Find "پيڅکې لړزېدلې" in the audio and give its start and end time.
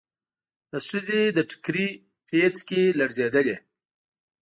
2.27-3.57